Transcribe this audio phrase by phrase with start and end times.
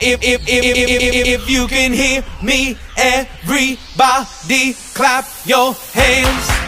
[0.00, 6.67] If, if, if, if, if, if you can hear me, everybody clap your hands.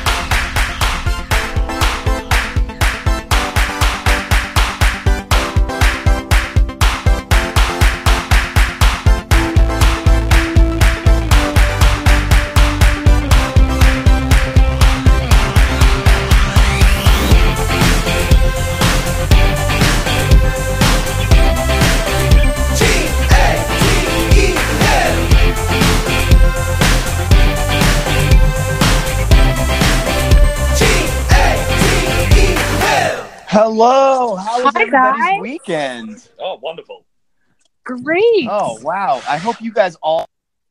[34.65, 35.41] Was Hi, everybody's guys.
[35.41, 36.29] weekend?
[36.39, 37.05] Oh, wonderful.
[37.85, 38.47] Great.
[38.49, 39.23] Oh wow!
[39.29, 40.21] I hope you guys all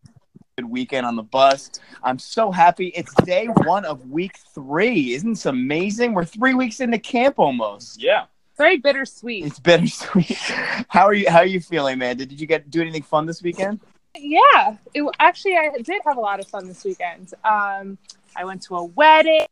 [0.05, 1.71] had a good weekend on the bus.
[2.03, 2.88] I'm so happy.
[2.89, 5.13] It's day one of week three.
[5.13, 6.13] Isn't this amazing?
[6.13, 8.02] We're three weeks into camp almost.
[8.02, 8.25] Yeah.
[8.57, 9.45] Very bittersweet.
[9.45, 10.37] It's bittersweet.
[10.87, 11.29] How are you?
[11.29, 12.17] How are you feeling, man?
[12.17, 13.79] Did you get do anything fun this weekend?
[14.15, 14.76] Yeah.
[14.93, 17.34] It, actually, I did have a lot of fun this weekend.
[17.43, 17.98] Um,
[18.35, 19.45] I went to a wedding,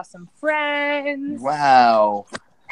[0.00, 1.40] saw some friends.
[1.40, 2.26] Wow,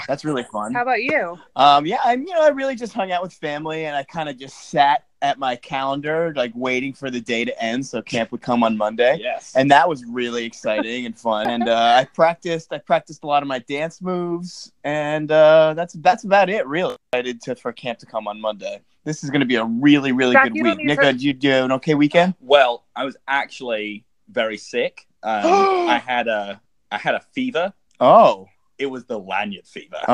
[0.09, 0.75] that's really fun.
[0.75, 1.39] How about you?
[1.57, 2.23] Um, yeah, I'm.
[2.23, 5.05] You know, I really just hung out with family, and I kind of just sat
[5.25, 8.77] at my calendar, like waiting for the day to end, so camp would come on
[8.77, 9.17] Monday.
[9.19, 9.55] Yes.
[9.57, 11.49] and that was really exciting and fun.
[11.49, 15.95] And uh, I practiced, I practiced a lot of my dance moves, and uh, that's
[15.95, 16.67] that's about it.
[16.67, 18.81] Really excited to for camp to come on Monday.
[19.05, 20.77] This is going to be a really, really Jack, good week.
[20.79, 22.35] need Nico, did you do an okay weekend?
[22.41, 25.07] well, I was actually very sick.
[25.23, 25.43] Um,
[25.89, 26.61] I had a
[26.93, 27.73] I had a fever.
[27.99, 29.99] Oh, It was the lanyard fever.
[30.09, 30.13] oh,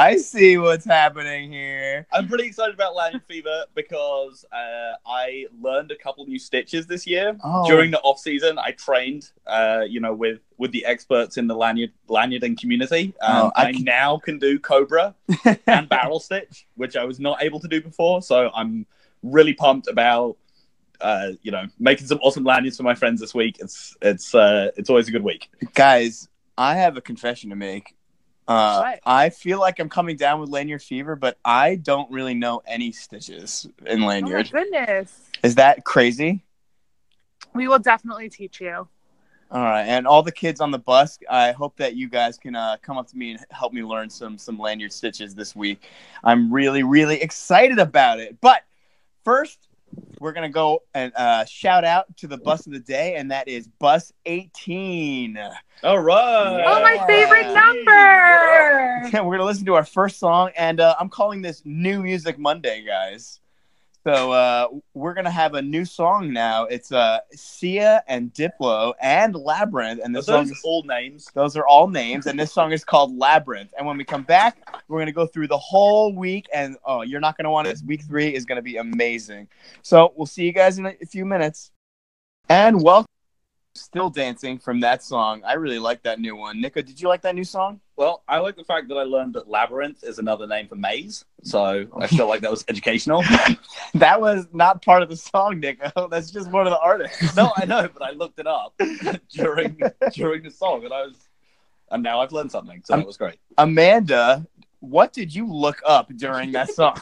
[0.00, 2.06] I see what's happening here.
[2.12, 7.06] I'm pretty excited about lanyard fever because uh, I learned a couple new stitches this
[7.06, 7.36] year.
[7.42, 7.66] Oh.
[7.66, 11.54] During the off season, I trained, uh, you know, with with the experts in the
[11.54, 13.14] lanyard lanyarding community.
[13.22, 15.14] Um, Oh, I I, can- now can do cobra
[15.66, 18.20] and barrel stitch, which I was not able to do before.
[18.22, 18.84] So I'm
[19.22, 20.36] really pumped about,
[21.00, 23.56] uh, you know, making some awesome lanyards for my friends this week.
[23.60, 25.48] It's it's uh, it's always a good week.
[25.74, 27.94] Guys, I have a confession to make.
[28.48, 28.94] Uh?
[29.06, 32.90] I feel like I'm coming down with lanyard fever, but I don't really know any
[32.92, 34.50] stitches in Oh my lanyard.
[34.50, 35.30] goodness.
[35.42, 36.42] Is that crazy?
[37.54, 38.88] We will definitely teach you.
[39.52, 42.54] All right, and all the kids on the bus, I hope that you guys can
[42.54, 45.88] uh, come up to me and help me learn some some lanyard stitches this week.
[46.22, 48.40] I'm really really excited about it.
[48.40, 48.62] But
[49.24, 49.66] first,
[50.20, 53.48] we're gonna go and uh, shout out to the bus of the day, and that
[53.48, 55.38] is Bus 18.
[55.82, 56.64] All right.
[56.66, 59.24] Oh, my favorite number.
[59.26, 62.84] we're gonna listen to our first song, and uh, I'm calling this New Music Monday,
[62.86, 63.39] guys.
[64.02, 66.64] So uh, we're gonna have a new song now.
[66.64, 71.28] It's uh, Sia and Diplo and Labrinth, and Are the song those is all names?
[71.34, 73.74] those are all names, and this song is called Labyrinth.
[73.76, 77.20] And when we come back, we're gonna go through the whole week, and oh, you're
[77.20, 77.78] not gonna want it.
[77.84, 79.48] Week three is gonna be amazing.
[79.82, 81.70] So we'll see you guys in a few minutes.
[82.48, 83.06] And welcome.
[83.76, 85.42] Still dancing from that song.
[85.46, 86.60] I really like that new one.
[86.60, 87.80] Nico, did you like that new song?
[87.96, 91.24] Well, I like the fact that I learned that labyrinth is another name for maze,
[91.44, 93.22] so I felt like that was educational.
[93.94, 96.08] That was not part of the song, Nico.
[96.10, 97.36] That's just one of the artists.
[97.36, 98.74] no, I know, but I looked it up
[99.30, 99.80] during
[100.12, 101.16] during the song, and I was,
[101.90, 103.38] and now I've learned something, so Um, that was great.
[103.58, 104.46] Amanda,
[104.80, 107.00] what did you look up during that song?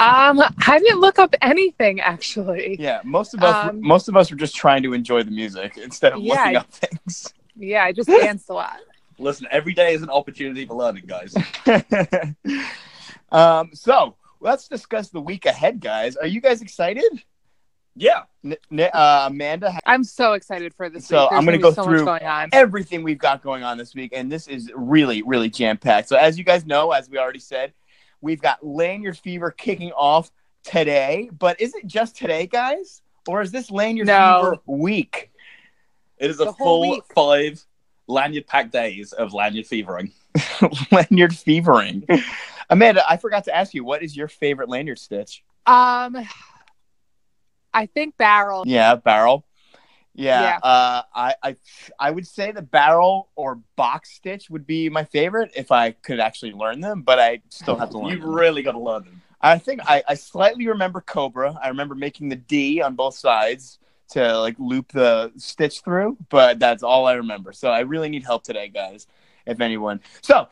[0.00, 2.76] Um, I didn't look up anything actually.
[2.80, 5.76] yeah, most of us Um, most of us were just trying to enjoy the music
[5.76, 7.34] instead of Yeah, looking I- up things.
[7.56, 8.78] Yeah, I just danced a lot.
[9.18, 11.34] Listen, every day is an opportunity for learning, guys.
[13.32, 16.16] um, so let's discuss the week ahead, guys.
[16.16, 17.04] Are you guys excited?
[17.94, 21.32] Yeah, N- N- uh, Amanda, I'm so excited for this So week.
[21.32, 22.48] I'm gonna go so through- going on.
[22.52, 26.08] everything we've got going on this week, and this is really, really jam packed.
[26.08, 27.74] So, as you guys know, as we already said,
[28.22, 30.30] we've got Lanyard Fever kicking off
[30.64, 31.28] today.
[31.38, 34.40] But is it just today, guys, or is this Lanyard No.
[34.42, 35.30] Fever week?
[36.18, 37.02] it is a The whole full week.
[37.14, 37.62] five
[38.06, 40.12] lanyard pack days of lanyard fevering.
[40.92, 42.06] lanyard fevering.
[42.70, 45.42] Amanda, I forgot to ask you, what is your favorite lanyard stitch?
[45.66, 46.16] Um,
[47.74, 48.64] I think barrel.
[48.66, 49.44] Yeah, barrel.
[50.14, 50.58] Yeah, Yeah.
[50.62, 51.56] Uh, I, I
[51.98, 56.20] I would say the barrel or box stitch would be my favorite if I could
[56.20, 58.10] actually learn them, but I still have to learn.
[58.10, 58.34] You've them.
[58.34, 59.22] really got to learn them.
[59.40, 61.58] I think I, I slightly remember Cobra.
[61.60, 63.78] I remember making the D on both sides
[64.10, 67.52] to like loop the stitch through, but that's all I remember.
[67.52, 69.06] So I really need help today, guys,
[69.46, 70.00] if anyone.
[70.20, 70.48] So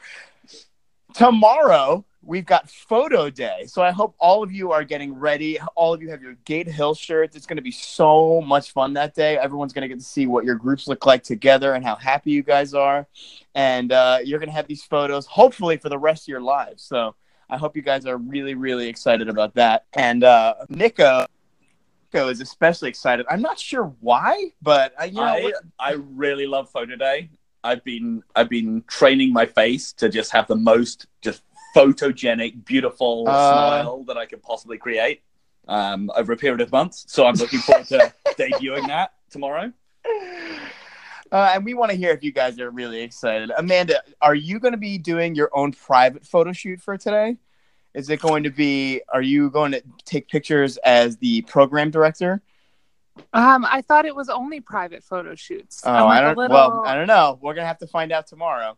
[1.15, 3.65] tomorrow we've got photo day.
[3.67, 5.59] So I hope all of you are getting ready.
[5.75, 7.37] All of you have your Gate Hill shirts.
[7.37, 9.39] It's going to be so much fun that day.
[9.39, 12.31] Everyone's going to get to see what your groups look like together and how happy
[12.31, 13.07] you guys are.
[13.55, 16.83] And uh, you're going to have these photos, hopefully, for the rest of your lives.
[16.83, 17.15] So
[17.49, 19.87] I hope you guys are really, really excited about that.
[19.95, 21.27] And uh, Nico,
[22.13, 23.27] Nico is especially excited.
[23.31, 27.31] I'm not sure why, but uh, you know, I, I really love photo day.
[27.63, 31.43] I've been I've been training my face to just have the most just
[31.77, 33.33] photogenic, beautiful Uh.
[33.83, 35.23] smile that I could possibly create
[35.69, 37.05] um, over a period of months.
[37.09, 39.73] So I'm looking forward to debuting that tomorrow.
[41.33, 43.53] Uh, and we want to hear if you guys are really excited.
[43.57, 47.37] Amanda, are you going to be doing your own private photo shoot for today?
[47.95, 49.01] Is it going to be?
[49.13, 52.43] Are you going to take pictures as the program director?
[53.33, 55.83] Um, I thought it was only private photo shoots.
[55.85, 56.37] Oh, I'm like I a don't.
[56.39, 57.39] little- Well, I don't know.
[57.43, 58.77] We're gonna have to find out tomorrow.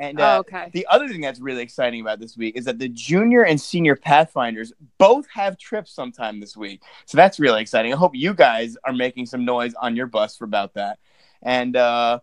[0.00, 0.70] And uh, Oh, okay.
[0.72, 3.94] the other thing that's really exciting about this week is that the junior and senior
[3.94, 6.80] Pathfinders both have trips sometime this week.
[7.04, 7.92] So that's really exciting.
[7.92, 10.98] I hope you guys are making some noise on your bus for about that.
[11.42, 12.20] And uh,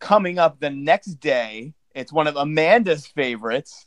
[0.00, 3.86] coming up the next day, it's one of Amanda's favorites.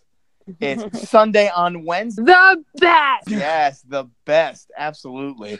[0.61, 2.23] It's Sundae on Wednesday.
[2.23, 3.29] the best.
[3.29, 4.71] Yes, the best.
[4.77, 5.59] Absolutely.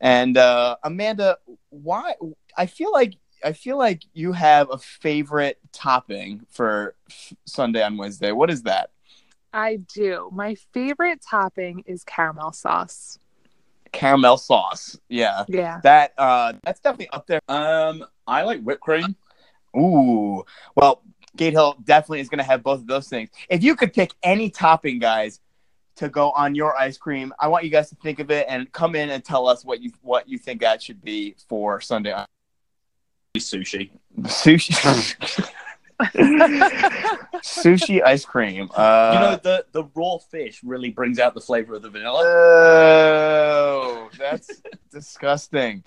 [0.00, 1.38] And uh, Amanda,
[1.70, 2.14] why?
[2.56, 3.14] I feel like
[3.44, 8.32] I feel like you have a favorite topping for f- Sundae on Wednesday.
[8.32, 8.90] What is that?
[9.52, 10.30] I do.
[10.32, 13.18] My favorite topping is caramel sauce.
[13.92, 14.98] Caramel sauce.
[15.08, 15.80] Yeah, Yeah.
[15.84, 17.40] that uh, that's definitely up there.
[17.48, 19.14] Um, I like whipped cream.
[19.76, 20.44] Ooh,
[20.74, 21.02] well,
[21.36, 23.28] Gate Hill definitely is going to have both of those things.
[23.48, 25.40] If you could pick any topping, guys,
[25.96, 28.70] to go on your ice cream, I want you guys to think of it and
[28.72, 32.12] come in and tell us what you what you think that should be for Sundae
[32.12, 32.26] on
[33.36, 33.90] Sushi.
[34.22, 34.72] sushi.
[37.42, 38.70] sushi ice cream.
[38.74, 42.22] Uh, you know the the raw fish really brings out the flavor of the vanilla.
[42.24, 45.82] Oh, that's disgusting.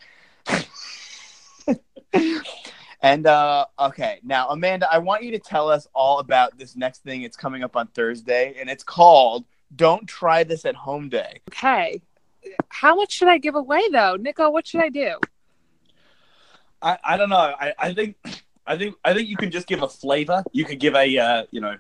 [3.01, 7.03] and uh okay, now Amanda, I want you to tell us all about this next
[7.03, 7.21] thing.
[7.21, 12.01] It's coming up on Thursday, and it's called "Don't Try This at Home Day." okay.
[12.69, 14.15] How much should I give away though?
[14.17, 15.17] Nico, what should I do?
[16.81, 17.37] I, I don't know.
[17.37, 18.15] I, I think
[18.65, 20.43] I think I think you can just give a flavor.
[20.51, 21.77] You could give a uh, you know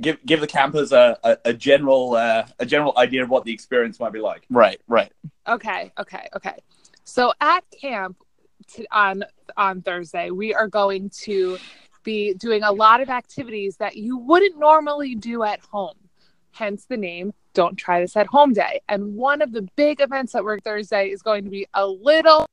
[0.00, 3.52] give give the campers a, a, a general uh, a general idea of what the
[3.52, 4.44] experience might be like.
[4.50, 5.12] Right, right.
[5.48, 6.58] Okay, okay, okay.
[7.04, 8.18] So at camp
[8.68, 9.24] t- on
[9.56, 11.58] on Thursday, we are going to
[12.04, 15.96] be doing a lot of activities that you wouldn't normally do at home.
[16.52, 18.80] Hence the name Don't Try This at Home Day.
[18.88, 22.46] And one of the big events that we're Thursday is going to be a little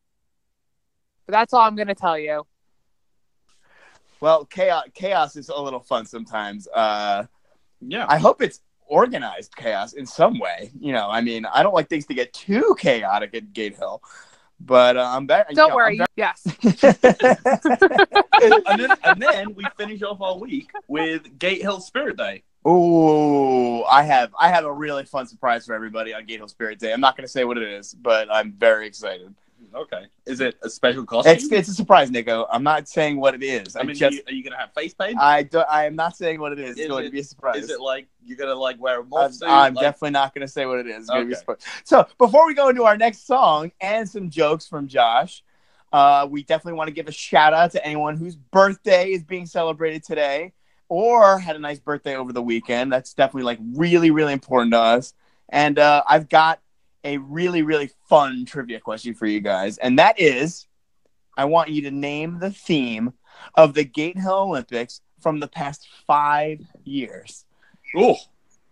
[1.25, 2.45] but that's all I'm going to tell you.
[4.21, 6.67] Well, chaos chaos is a little fun sometimes.
[6.67, 7.25] Uh
[7.81, 8.05] Yeah.
[8.07, 10.71] I hope it's organized chaos in some way.
[10.79, 14.01] You know, I mean, I don't like things to get too chaotic at Gate Hill,
[14.59, 15.49] but uh, I'm back.
[15.51, 15.99] Don't worry.
[16.15, 16.45] Yes.
[16.63, 16.79] and,
[18.79, 22.43] then, and then we finish off our week with Gate Hill Spirit Day.
[22.63, 26.79] Oh, I have I have a really fun surprise for everybody on Gate Hill Spirit
[26.79, 26.93] Day.
[26.93, 29.33] I'm not going to say what it is, but I'm very excited.
[29.75, 30.05] Okay.
[30.25, 31.33] Is it a special costume?
[31.35, 32.47] It's it's a surprise, Nico.
[32.49, 33.75] I'm not saying what it is.
[33.75, 35.17] I I'm mean, just you, are you gonna have face paint?
[35.19, 36.71] I don't, I am not saying what it is.
[36.71, 37.63] It's Is going it- to be a surprise.
[37.63, 39.49] Is it like you're gonna like wear a morph suit?
[39.49, 41.01] I'm Like- definitely not going to say what it is.
[41.01, 44.65] It's gonna be a So before we go into our next song and some jokes
[44.65, 45.43] from Josh,
[45.91, 49.45] uh, we definitely want to give a shout out to anyone whose birthday is being
[49.45, 50.53] celebrated today
[50.87, 52.91] or had a nice birthday over the weekend.
[52.93, 55.13] That's definitely like really, really important to us.
[55.49, 56.59] And uh, I've got
[57.05, 59.77] a really, really fun trivia question for you guys.
[59.77, 60.67] And that is
[61.37, 63.13] I want you to name the theme
[63.55, 67.45] of the Gate Hill Olympics from the past five years.
[67.95, 68.17] Oh,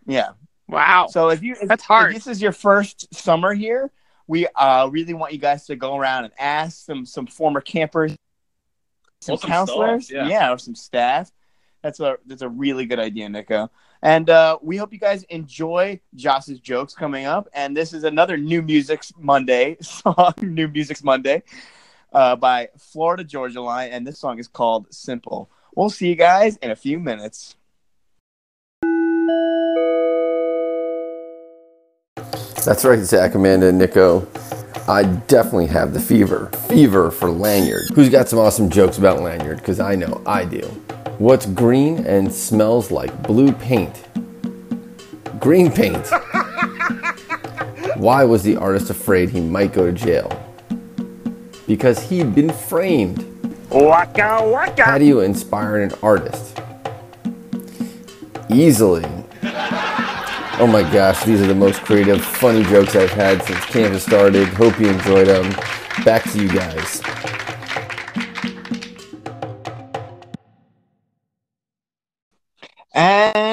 [0.05, 0.31] Yeah.
[0.67, 1.07] Wow.
[1.07, 2.11] So if you if, That's hard.
[2.11, 3.91] if this is your first summer here,
[4.27, 8.15] we uh, really want you guys to go around and ask some some former campers,
[9.21, 10.51] some Or some counselors, staff, yeah.
[10.51, 11.31] or some staff.
[11.83, 13.69] That's a that's a really good idea, Nico.
[14.03, 17.47] And uh, we hope you guys enjoy Joss's jokes coming up.
[17.53, 21.41] And this is another New Music's Monday song, New Music's Monday,
[22.11, 25.49] uh, by Florida Georgia Line, and this song is called Simple.
[25.73, 27.55] We'll see you guys in a few minutes.
[32.65, 34.27] That's right, Zach, Amanda, and Nico.
[34.85, 36.49] I definitely have the fever.
[36.67, 37.83] Fever for Lanyard.
[37.95, 39.59] Who's got some awesome jokes about Lanyard?
[39.59, 40.61] Because I know I do.
[41.19, 44.07] What's green and smells like blue paint?
[45.39, 46.07] Green paint.
[47.97, 50.31] Why was the artist afraid he might go to jail?
[51.67, 53.25] Because he'd been framed.
[53.69, 54.83] Waka waka.
[54.83, 56.59] How do you inspire an artist?
[58.49, 59.05] Easily.
[60.59, 64.03] Oh my gosh, these are the most creative, funny jokes I've had since camp has
[64.03, 64.47] started.
[64.49, 65.51] Hope you enjoyed them.
[66.03, 67.01] Back to you guys.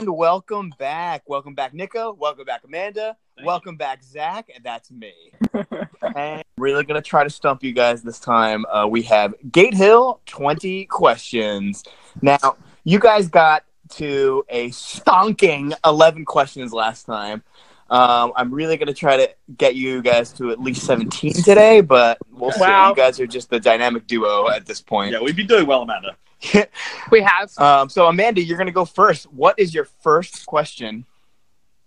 [0.01, 1.25] And welcome back.
[1.29, 2.15] Welcome back, Nico.
[2.15, 3.19] Welcome back, Amanda.
[3.37, 4.49] Thank welcome back, Zach.
[4.55, 5.13] And that's me.
[6.17, 8.65] and really going to try to stump you guys this time.
[8.71, 11.85] Uh, we have Gate Hill 20 questions.
[12.23, 13.67] Now, you guys got
[13.97, 17.43] to a stonking 11 questions last time.
[17.91, 19.29] Um, I'm really going to try to
[19.59, 22.61] get you guys to at least 17 today, but we'll see.
[22.61, 25.13] You guys are just the dynamic duo at this point.
[25.13, 26.17] Yeah, we've been doing well, Amanda.
[27.11, 27.57] We have.
[27.59, 29.25] Um, so, Amanda, you're going to go first.
[29.33, 31.05] What is your first question?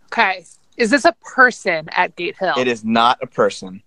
[0.06, 0.46] Okay.
[0.76, 2.56] Is this a person at Gate Hill?
[2.58, 3.84] It is not a person.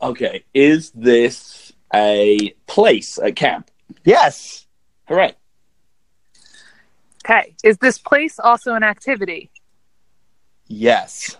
[0.00, 3.70] Okay, is this a place at camp?
[4.04, 4.66] Yes.
[5.08, 5.34] Hooray!
[7.24, 7.54] Okay.
[7.64, 9.50] Is this place also an activity?
[10.68, 11.36] Yes.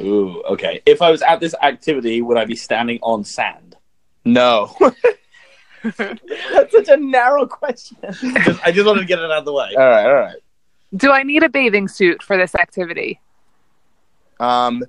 [0.00, 0.82] Ooh, okay.
[0.86, 3.76] If I was at this activity, would I be standing on sand?
[4.24, 4.74] No.
[5.96, 7.96] That's such a narrow question.
[8.10, 9.74] Just- I just wanted to get it out of the way.
[9.76, 10.36] all right, all right.
[10.96, 13.20] Do I need a bathing suit for this activity?
[14.40, 14.82] Um,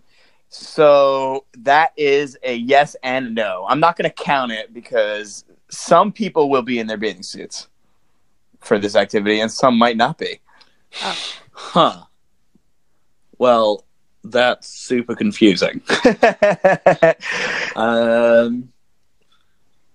[0.50, 3.66] so that is a yes and no.
[3.70, 7.68] I'm not going to count it because some people will be in their bathing suits
[8.62, 10.40] for this activity, and some might not be.
[10.92, 12.04] Huh.
[13.38, 13.86] Well,
[14.24, 15.82] that's super confusing.
[17.76, 18.72] Um.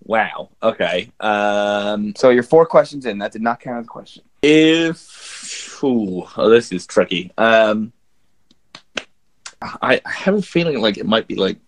[0.07, 0.51] Wow.
[0.63, 1.11] Okay.
[1.21, 2.15] Um.
[2.17, 3.19] so you're four questions in.
[3.19, 4.23] That did not count as a question.
[4.43, 7.33] If ooh, oh, this is tricky.
[7.37, 7.93] Um.
[9.61, 11.59] I, I have a feeling like it might be like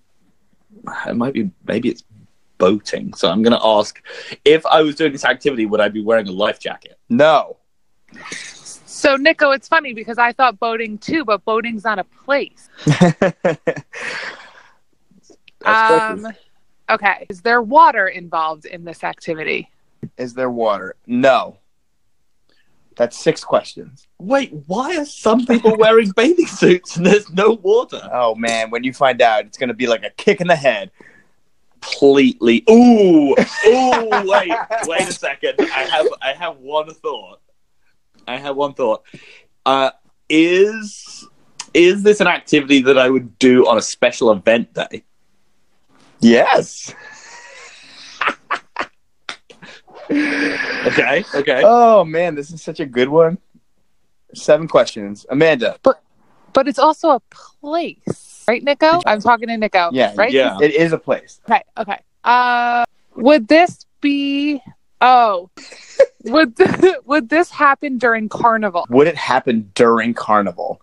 [1.07, 2.05] it might be maybe it's
[2.59, 3.15] boating.
[3.15, 4.01] So I'm gonna ask
[4.45, 6.99] if I was doing this activity, would I be wearing a life jacket?
[7.09, 7.57] No.
[8.99, 12.69] So, Nico, it's funny because I thought boating too, but boating's not a place.
[12.87, 13.17] That's
[15.65, 16.33] Um,
[16.91, 17.27] okay.
[17.29, 19.71] Is there water involved in this activity?
[20.17, 20.95] is there water?
[21.07, 21.59] No.
[22.97, 24.09] That's six questions.
[24.19, 28.01] Wait, why are some people wearing bathing suits and there's no water?
[28.13, 30.57] Oh man, when you find out, it's going to be like a kick in the
[30.57, 30.91] head.
[31.81, 32.65] Completely.
[32.69, 34.09] Ooh, ooh.
[34.25, 34.53] Wait,
[34.87, 35.55] wait a second.
[35.61, 37.41] I have, I have one thought.
[38.27, 39.05] I have one thought.
[39.65, 39.91] Uh,
[40.29, 41.25] is
[41.75, 45.05] is this an activity that I would do on a special event day?
[46.21, 46.95] Yes.
[50.11, 51.63] Okay, okay.
[51.65, 53.37] Oh man, this is such a good one.
[54.35, 55.27] Seven questions.
[55.29, 55.77] Amanda.
[55.83, 56.03] But
[56.55, 59.01] but it's also a place, right, Nico?
[59.05, 59.91] I'm talking to Nico.
[59.93, 60.33] Yeah, Right?
[60.33, 60.57] yeah.
[60.63, 61.41] It is a place.
[61.49, 61.63] Okay.
[61.77, 62.01] Okay.
[62.25, 62.85] Uh,
[63.17, 64.63] would this be?
[65.03, 65.51] Oh,
[66.25, 68.87] would th- would this happen during Carnival?
[68.89, 70.81] Would it happen during carnival?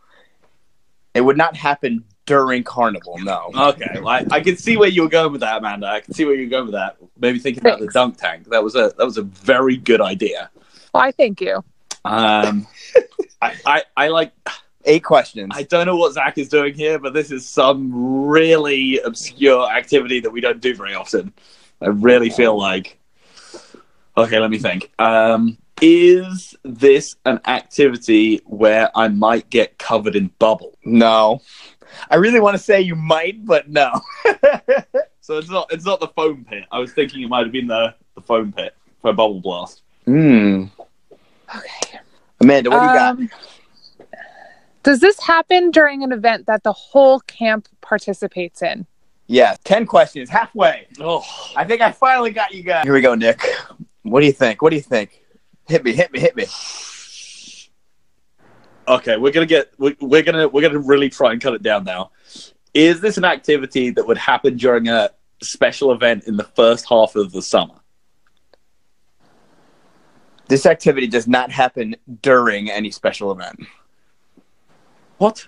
[1.16, 3.52] It would not happen during carnival, no.
[3.56, 5.88] Okay, well, I, I can see where you were going with that, Amanda.
[5.88, 6.98] I can see where you're going with that.
[7.20, 8.50] Maybe thinking about the dunk tank.
[8.50, 10.50] That was a that was a very good idea.
[10.92, 11.12] Why?
[11.12, 11.64] Thank you.
[12.04, 12.68] Um,
[13.42, 14.32] I, I I like
[14.88, 15.52] Eight questions.
[15.56, 20.20] I don't know what Zach is doing here, but this is some really obscure activity
[20.20, 21.34] that we don't do very often.
[21.82, 23.00] I really feel like.
[24.16, 24.92] Okay, let me think.
[25.00, 30.78] Um, is this an activity where I might get covered in bubble?
[30.86, 31.42] No.
[32.10, 33.92] I really want to say you might, but no.
[35.26, 36.66] So it's not it's not the foam pit.
[36.72, 39.82] I was thinking it might have been the, the foam pit for a bubble blast.
[40.06, 40.66] Hmm.
[41.50, 42.00] Okay.
[42.40, 43.18] Amanda, what do you got?
[43.18, 43.30] Um,
[44.84, 48.86] Does this happen during an event that the whole camp participates in?
[49.26, 50.86] Yeah, 10 questions, halfway.
[51.00, 51.26] Oh,
[51.56, 52.84] I think I finally got you guys.
[52.84, 53.42] Here we go, Nick.
[54.04, 54.62] What do you think?
[54.62, 55.24] What do you think?
[55.68, 56.46] Hit me, hit me, hit me.
[58.88, 59.18] Okay.
[59.18, 62.12] We're gonna get we're, we're gonna we're gonna really try and cut it down now.
[62.74, 65.10] Is this an activity that would happen during a
[65.42, 67.76] special event in the first half of the summer?
[70.48, 73.66] This activity does not happen during any special event.
[75.18, 75.48] What?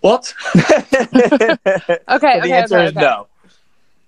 [0.00, 0.34] What?
[0.54, 2.38] the Okay.
[2.40, 2.52] okay.
[2.52, 3.00] answer okay, is okay.
[3.00, 3.26] no.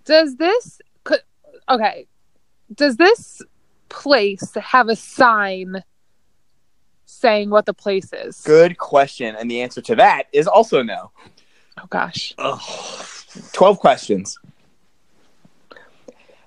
[0.04, 0.80] Does this?
[1.04, 1.22] could-
[1.68, 2.06] Okay.
[2.74, 3.40] Does this
[3.88, 5.82] place have a sign
[7.04, 8.40] saying what the place is?
[8.42, 9.36] Good question.
[9.36, 11.10] And the answer to that is also no.
[11.78, 12.34] Oh gosh.
[12.38, 12.60] Oh.
[13.52, 14.38] 12 questions.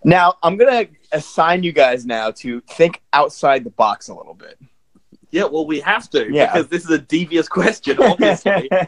[0.03, 4.33] Now, I'm going to assign you guys now to think outside the box a little
[4.33, 4.57] bit.
[5.31, 6.51] Yeah, well, we have to Yeah.
[6.51, 8.69] because this is a devious question, obviously.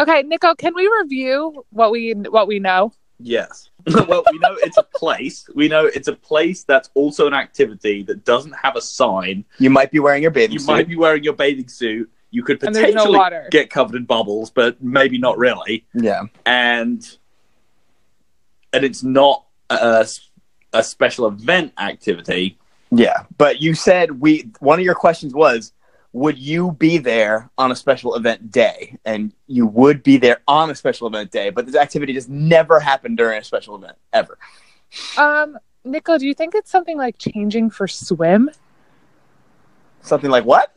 [0.00, 2.90] Okay, Nico, can we review what we what we know?
[3.22, 3.70] Yes.
[3.86, 5.48] well, we know it's a place.
[5.54, 9.44] We know it's a place that's also an activity that doesn't have a sign.
[9.58, 10.66] you might be wearing your bathing You suit.
[10.66, 12.10] might be wearing your bathing suit.
[12.30, 13.48] You could And there's no potentially water.
[13.50, 15.86] get covered in bubbles, but maybe not really.
[15.94, 16.22] Yeah.
[16.46, 17.04] And
[18.72, 20.04] and it's not uh,
[20.72, 22.56] a special event activity.
[22.92, 24.50] Yeah, but you said we.
[24.60, 25.72] One of your questions was,
[26.12, 28.98] would you be there on a special event day?
[29.04, 32.80] And you would be there on a special event day, but this activity just never
[32.80, 34.38] happened during a special event ever.
[35.16, 38.50] Um, Nico, do you think it's something like changing for swim?
[40.02, 40.76] Something like what?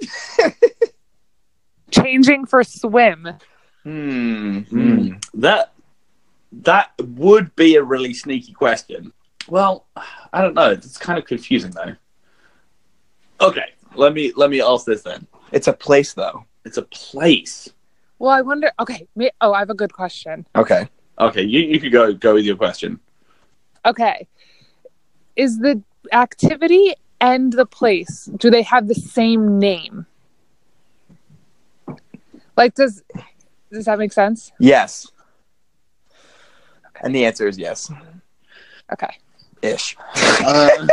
[1.92, 3.30] Changing for swim.
[3.84, 4.60] Hmm.
[4.60, 5.14] Hmm.
[5.34, 5.74] That
[6.52, 9.12] that would be a really sneaky question.
[9.48, 9.86] Well,
[10.32, 10.70] I don't know.
[10.72, 11.96] It's kind of confusing though.
[13.42, 15.28] Okay, let me let me ask this then.
[15.52, 16.46] It's a place, though.
[16.66, 17.70] It's a place.
[18.20, 18.72] Well, I wonder.
[18.80, 19.08] Okay.
[19.16, 20.46] Me, oh, I have a good question.
[20.56, 20.88] Okay.
[21.20, 23.00] Okay, you, you could go go with your question.
[23.86, 24.28] Okay.
[25.36, 25.82] Is the
[26.12, 30.06] activity and the place, do they have the same name?
[32.58, 33.02] Like, does
[33.72, 34.52] does that make sense?
[34.60, 35.10] Yes.
[37.02, 37.92] And the answer is yes.
[38.92, 39.18] Okay.
[39.62, 39.96] Ish.
[40.16, 40.88] Uh,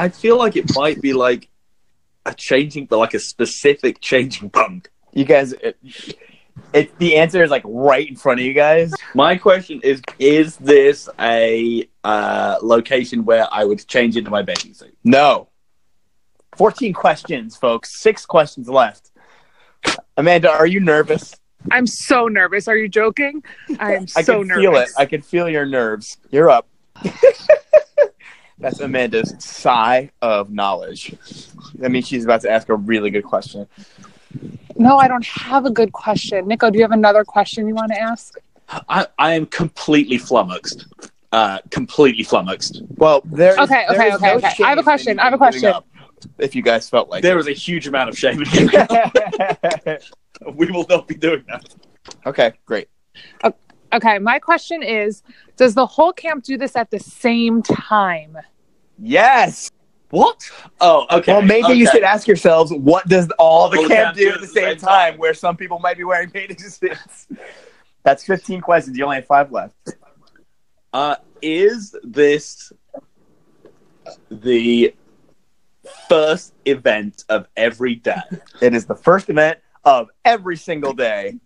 [0.00, 1.50] I feel like it might be like
[2.24, 4.90] a changing, but like a specific changing punk.
[5.12, 5.76] You guys, it,
[6.72, 8.94] it, the answer is like right in front of you guys.
[9.14, 14.72] My question is: Is this a uh, location where I would change into my bathing
[14.72, 14.96] suit?
[15.04, 15.48] No.
[16.56, 18.00] 14 questions, folks.
[18.00, 19.10] Six questions left.
[20.16, 21.34] Amanda, are you nervous?
[21.70, 22.68] I'm so nervous.
[22.68, 23.44] Are you joking?
[23.78, 24.46] I am I so nervous.
[24.46, 24.62] I can nervous.
[24.62, 24.88] feel it.
[24.96, 26.16] I can feel your nerves.
[26.30, 26.68] You're up.
[28.60, 31.14] That's Amanda's sigh of knowledge.
[31.76, 33.66] That means she's about to ask a really good question.
[34.76, 36.46] No, I don't have a good question.
[36.46, 38.34] Nico, do you have another question you want to ask?
[38.88, 40.86] I, I am completely flummoxed.
[41.32, 42.82] Uh, completely flummoxed.
[42.96, 43.52] Well, there.
[43.52, 44.64] is- Okay, there okay, is okay, no okay.
[44.64, 45.74] I have a question, I have a question.
[46.38, 48.38] If you guys felt like There is a huge amount of shame
[50.54, 51.64] we will not be doing that.
[52.26, 52.88] okay, great.
[53.42, 53.56] Okay,
[54.18, 55.22] my question is
[55.56, 58.36] Does the whole camp do this at the same time?
[58.98, 59.70] Yes.
[60.10, 60.50] What?
[60.80, 61.32] Oh, okay.
[61.32, 64.30] Well, maybe you should ask yourselves, what does all the All the camp camp do
[64.30, 65.18] at the same time?
[65.18, 67.28] Where some people might be wearing bathing suits.
[68.02, 68.98] That's 15 questions.
[68.98, 69.74] You only have five left.
[70.92, 72.72] Uh, is this
[74.30, 74.94] the
[76.08, 78.20] first event of every day?
[78.60, 81.38] It is the first event of every single day.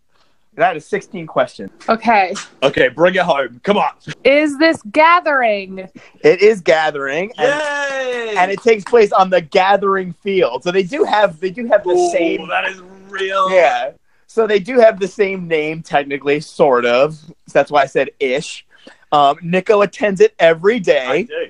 [0.57, 1.71] That is 16 questions.
[1.89, 2.35] Okay.
[2.63, 3.61] Okay, bring it home.
[3.65, 3.91] Come on.
[4.23, 5.89] Is this gathering?
[6.23, 8.35] It is gathering, and, Yay!
[8.39, 10.63] and it takes place on the gathering field.
[10.63, 13.51] So they do have they do have the Ooh, same That is real.
[13.51, 13.93] yeah.
[14.27, 17.15] So they do have the same name, technically, sort of.
[17.15, 18.67] So that's why I said ish.
[19.13, 21.07] Um, Nico attends it every day.
[21.07, 21.44] I do.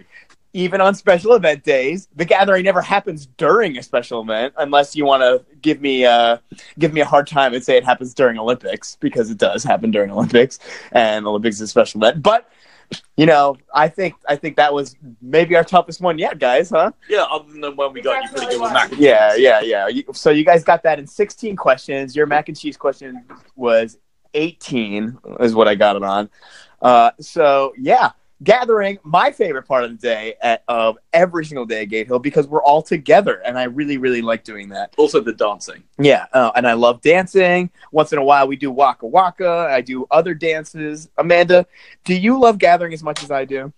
[0.55, 2.09] Even on special event days.
[2.17, 6.39] The gathering never happens during a special event, unless you want to give me uh,
[6.79, 9.91] give me a hard time and say it happens during Olympics, because it does happen
[9.91, 10.59] during Olympics,
[10.93, 12.23] and Olympics is a special event.
[12.23, 12.49] But
[13.17, 16.93] you know, I think I think that was maybe our toughest one yet, guys, huh?
[17.09, 19.41] Yeah, other than when we got you pretty good with mac and Yeah, cheese.
[19.43, 19.89] yeah, yeah.
[19.89, 22.15] You- So you guys got that in 16 questions.
[22.15, 23.25] Your mac and cheese question
[23.57, 23.99] was
[24.35, 26.29] 18, is what I got it on.
[26.83, 28.11] Uh, so yeah,
[28.43, 32.19] gathering my favorite part of the day at, of every single day at Gate Hill
[32.19, 34.93] because we're all together, and I really, really like doing that.
[34.99, 35.83] Also the dancing.
[35.99, 37.71] Yeah, uh, and I love dancing.
[37.93, 39.69] Once in a while, we do waka waka.
[39.71, 41.09] I do other dances.
[41.19, 41.67] Amanda,
[42.05, 43.73] do you love gathering as much as I do?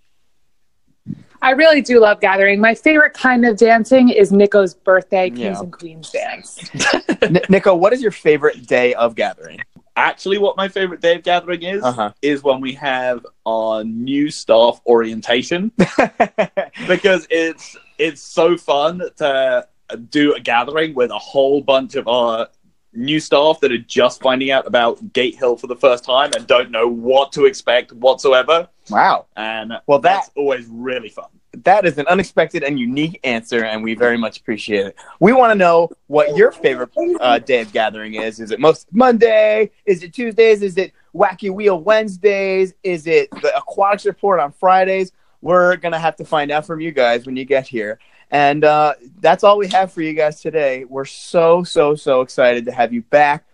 [1.43, 2.61] I really do love gathering.
[2.61, 5.61] My favorite kind of dancing is Nico's birthday Kings Yeah.
[5.61, 6.71] and Queens dance.
[7.23, 9.61] N- Nico, what is your favorite day of gathering?
[9.97, 12.13] Actually, what my favorite day of gathering is Uh huh.
[12.23, 15.73] is when we have our new staff orientation
[16.87, 19.67] because it's it's so fun to
[20.11, 22.49] do a gathering with a whole bunch of our
[22.93, 26.47] new staff that are just finding out about Gate Hill for the first time and
[26.47, 28.69] don't know what to expect whatsoever.
[28.91, 29.27] wow.
[29.37, 31.27] And Well, that- that's always really fun.
[31.65, 34.97] That is an unexpected and unique answer, and we very much appreciate it.
[35.21, 36.91] We want to know what your favorite
[37.21, 38.41] uh, day of gathering is.
[38.41, 39.71] Is it most Monday?
[39.87, 40.63] Is it Tuesdays?
[40.63, 42.75] Is it Wacky Wheel Wednesdays?
[42.83, 45.13] Is it the Aquatics Report on Fridays?
[45.41, 47.99] We're to have to find out from you guys when you get here.
[48.31, 50.85] And uh, that's all we have for you guys today.
[50.85, 53.45] We're so, so, so excited to have you back.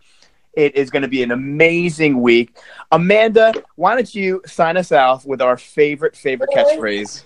[0.55, 2.57] It is going to be an amazing week.
[2.91, 7.25] Amanda, why don't you sign us out with our favorite, favorite catchphrase?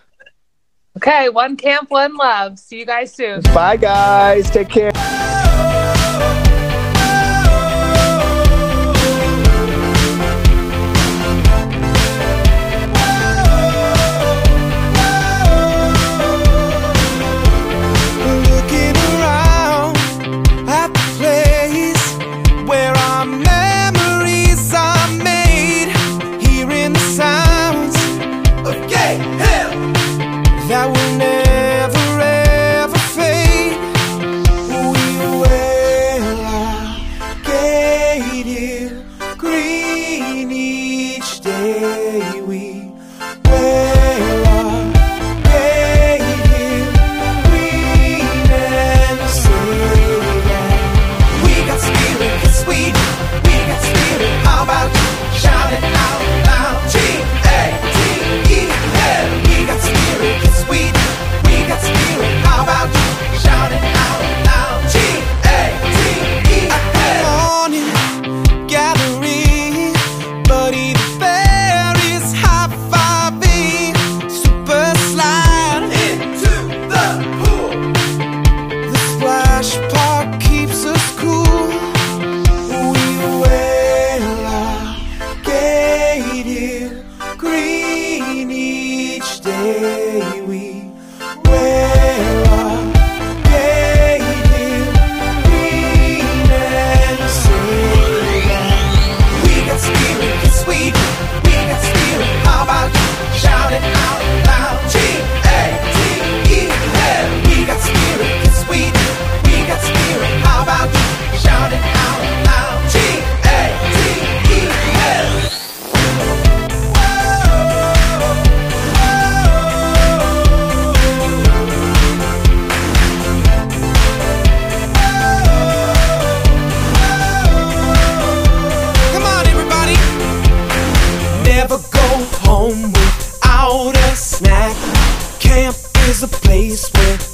[0.96, 2.58] Okay, one camp, one love.
[2.58, 3.42] See you guys soon.
[3.54, 4.50] Bye, guys.
[4.50, 4.92] Take care.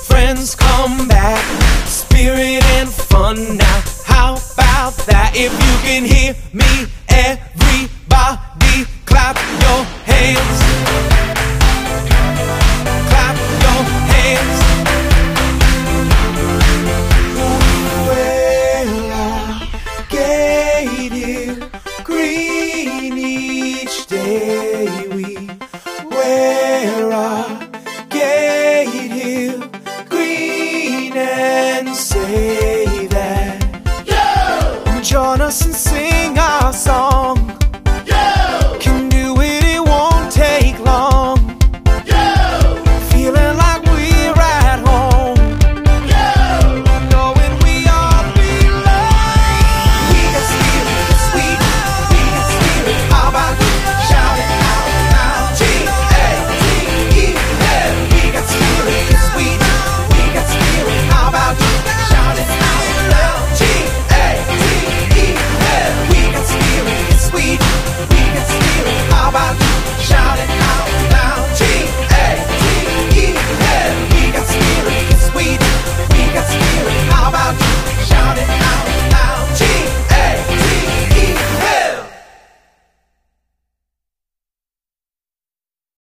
[0.02, 1.44] Friends come back,
[1.86, 3.82] spirit and fun now.
[4.04, 5.32] How about that?
[5.34, 10.61] If you can hear me, everybody clap your hands.